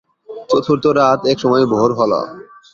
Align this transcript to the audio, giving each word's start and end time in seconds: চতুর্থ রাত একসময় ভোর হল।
চতুর্থ 0.49 0.85
রাত 0.99 1.19
একসময় 1.31 1.65
ভোর 1.73 1.89
হল। 1.99 2.13